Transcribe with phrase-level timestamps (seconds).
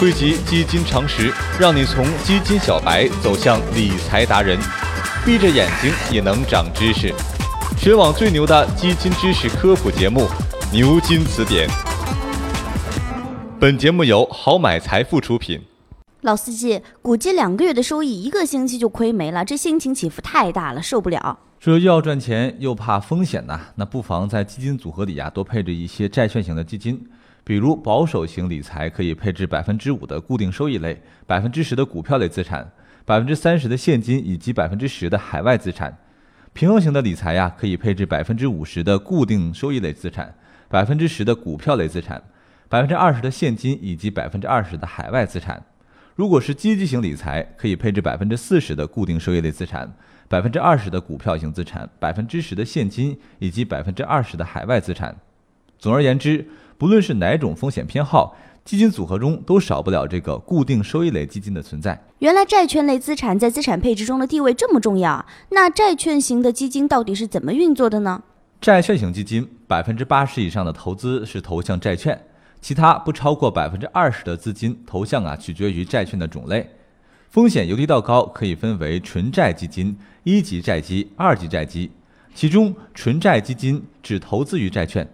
[0.00, 4.58] 汇集基金常识，让你从基金小白走向理财达人。
[5.26, 7.12] 闭着眼睛也能长知识，
[7.76, 10.22] 全网最牛的基金知识科普节目
[10.72, 11.68] 《牛津词典》。
[13.60, 15.60] 本节目由好买财富出品。
[16.22, 21.40] 老司机，股基两个月的收益，一个星期就亏没了，这心情起伏太大了，受不了。
[21.58, 27.06] 说又要赚钱又怕风险呐，那不妨在基金组合里啊多配置一些债券型的基金。
[27.42, 32.70] 比如保守型理财可以配置百分之五的固定收益类，百分之十的股票类资产，
[33.04, 35.96] 百分之三十的现金以及百分之十的海外资产。
[36.52, 40.34] 平衡型的理财呀，可以配置百分之五十的固定收益类资产，
[40.68, 42.22] 百分之十的股票类资产，
[42.68, 45.64] 百分之二十的现金以及百分之二十的海外资产。
[46.14, 49.90] 如果是积极型理财，可以配置百分之四十的固定收益类资产，
[50.28, 55.16] 百分之二十的股票型资产，百分之十的现金以及百分之二十的海外资产。
[55.78, 56.46] 总而言之。
[56.80, 58.34] 不论是哪种风险偏好，
[58.64, 62.02] 基金组合中都少不了这个固定收益类基金的存在。
[62.20, 68.22] 原来债券类资产在资产配置中的地位这么重要啊，那债券型的基金到底是怎么运作的呢？
[68.62, 72.18] 债券型基金百分之八十以上的投资是投向债券，
[72.62, 76.66] 其他不超过百分之二十的资金投向啊取决于债券的种类。
[77.28, 81.90] 风险由低到高可以分为纯债基金、一级债基、二级债基，
[82.34, 85.06] 其中纯债基金只投资于债券。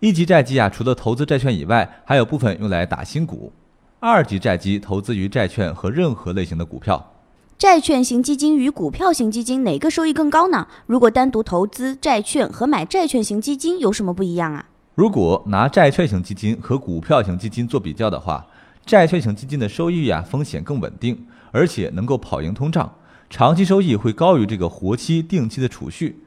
[0.00, 3.52] 一级债基啊，除了投资债券以外，还有部分用来打新股。
[3.98, 7.12] 二级债基投资于债券和任何类型的股票。
[7.58, 10.66] 债券型基金与股票型基金哪个收益更高呢？
[10.86, 14.64] 如果单独投资债券和买债券型基金有什么不一样啊？
[14.94, 18.46] 如果拿债券型基金和股票型基金做比较的话，
[18.86, 22.90] 债券型基金的收益啊风险更稳定，而且能够跑赢通胀，
[23.28, 26.24] 长期收益会高于这个活期定期的储蓄。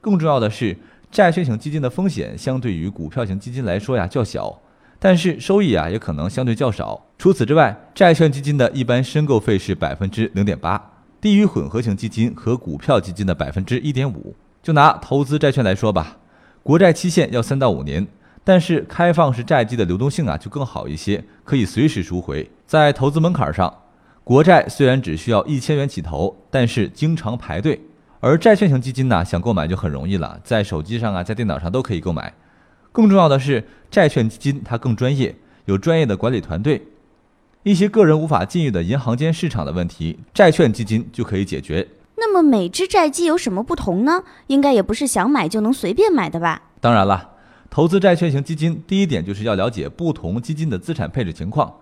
[0.00, 0.78] 更重要的是。
[1.10, 4.60] 债券型基金的风险相对于股票型基金来说呀较小，
[4.98, 7.06] 但是收益啊也可能相对较少。
[7.18, 14.36] 除此之外，债券基金的一般申购费是百分之零点八，低于混合型基金和股票基金的百分之一点五。
[14.62, 16.18] 就拿投资债券来说吧，
[16.62, 18.06] 国债期限要三到五年，
[18.44, 22.48] 但是开放式债基的流动性啊就更好一些，可以随时赎回。
[22.66, 23.82] 在投资门槛上，
[24.22, 27.80] 国债虽然只需要一千元起投，但是经常排队。
[28.20, 32.34] 而债券型基金呢，想购买就很容易了，在手机上啊，在电脑上都可以购买。
[32.92, 36.86] 更重要的是，债券基金它更专业，有专业的管理团队，
[37.62, 41.88] 一些个人无法进入的银行间市场的问题，债券基金就可以解决。
[42.16, 44.22] 那么每只债基有什么不同呢？
[44.48, 46.60] 应该也不是想买就能随便买的吧？
[46.78, 47.30] 当然了，
[47.70, 51.72] 投资债券型基金，第一点就是要了解不同基金的资产配置情况。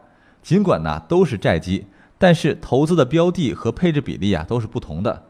[0.40, 5.24] 尽管呢都是债基，但是投资的标的和配置比例啊都是不同的。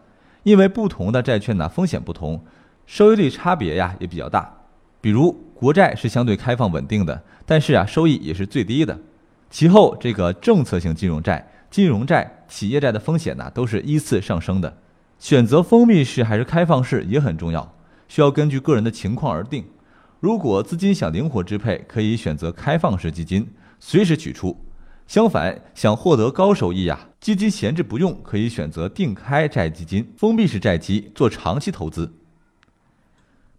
[0.49, 2.43] 因为不同的债券呢风险不同，
[2.87, 4.51] 收益率差别呀也比较大。
[4.99, 8.99] 比如国债是相对开放稳定的，但是啊收益也是最低的。
[9.51, 14.75] 其后这个政策性金融债、金融债、企业债的风险呢都是依次上升的。
[15.19, 17.75] 选择封闭式还是开放式也很重要，
[18.09, 19.67] 需要根据个人的情况而定。
[20.21, 23.47] 如果资金想灵活支配，可以选择开放式基金，
[23.79, 24.57] 随时取出。
[25.09, 32.13] 相反，想获得高收益呀，基金闲置不用，可以选择定开债基金、封闭式债基做长期投资。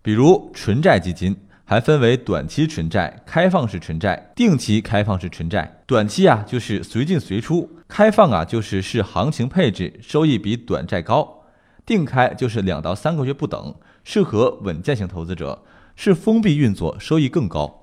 [0.04, 5.82] 比如纯债基金还分为短期纯债、开放式纯债、定期开放式纯债。
[5.88, 11.46] 短期啊就是随进随出，开放啊就是视行情配置，收益比短债高。
[11.84, 13.74] 定开就是两到三个月不等，
[14.04, 15.64] 适合稳健型投资者。
[15.96, 17.79] 是封闭运作，收益更高。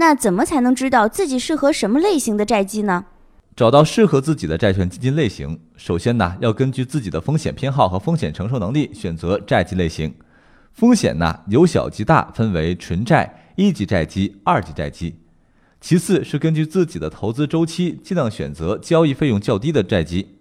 [0.00, 3.04] 那怎么才能知道自己适合什么类型的债基呢？
[3.54, 10.14] 找到适合自己的债券基金类型，首先呢要根据自己的风险偏好和风险承受能力选择债基类型。
[10.72, 15.14] 风险呢由小及大，分为纯债、一级债基、二级债基。
[15.82, 20.38] 其次是根据自己的投资周期，尽量选择交易费用较低的债基。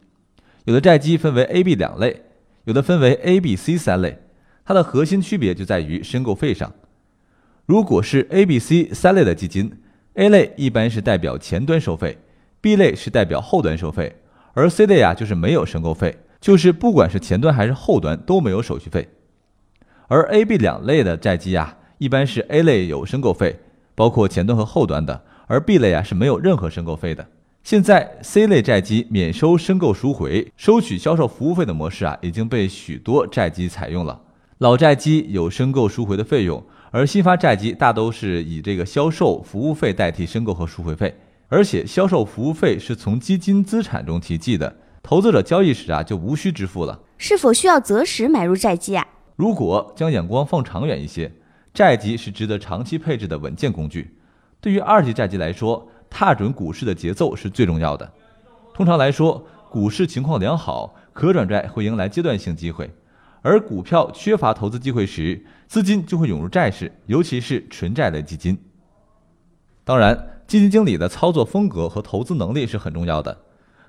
[0.64, 2.24] 有的债基分为 A、B 两类，
[2.64, 4.20] 有的分为 A、B、C 三类。
[4.64, 6.72] 它的核心区别就在于申购费上。
[7.70, 9.72] 如果是 A、B、C 三类的基金
[10.16, 12.18] ，A 类一般是代表前端收费
[12.62, 14.12] ，B 类是代表后端收费，
[14.56, 19.08] 而 C 类啊就是没有申购费，就是不管是前端还是后端都没有手续费。
[20.08, 23.60] 而 A、B 两类的债基啊，一般是 A 类有申购费，
[23.94, 27.28] 包括前端和后端的，而 B 类啊是没有任何申购费的。
[27.62, 34.20] 现在 C 类债基免收申购赎回、收取销售服务费的模式啊，已经被许多债基采用了。
[34.58, 36.64] 老债基有申购赎回的费用。
[36.92, 41.16] 而新发债基大都是以这个销售服务费代替申购和赎回费，
[41.48, 47.00] 而且销售服务费是从基金资产中提计的，投资者交易时啊就无需支付了。
[47.18, 49.06] 是否需要择时买入债基啊？
[49.36, 51.32] 如果将眼光放长远一些，
[51.74, 54.16] 债基是值得长期配置的稳健工具。
[54.60, 58.12] 对于二级债基来说，踏准股市的节奏是最重要的。
[58.74, 62.90] 通常来说，股市情况良好，可转债会迎来阶段性机会，
[63.42, 68.58] 而股票缺乏投资机会时，资金就会涌入债市，尤其是纯债类基金。
[69.84, 73.38] 当然，基金经理的操作风格和投资能力是很重要的。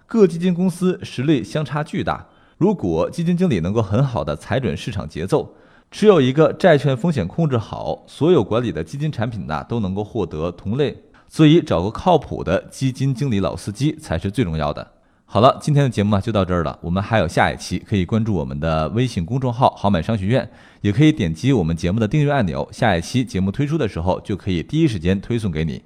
[0.07, 2.27] 各基金公司实力相差巨大，
[2.59, 5.55] 如果基金经理能够很好的踩准市场节奏，
[5.91, 10.97] 持有一个债券风险控制好，所有管理的基金产品呢都能够获得同类，
[11.29, 14.93] 所以找个靠谱的基金经理老司机才是最重要的。
[15.33, 20.51] 好了，今天的节目啊就到这儿了，我们还有下一期，可以关注我们的微信公众号“好买商学院”，
[20.83, 25.83] 也可以点击我们节目的订阅按钮，下一期节目推出的时候就可以第一时间推送给你。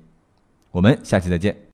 [0.71, 1.55] 我们下期再见。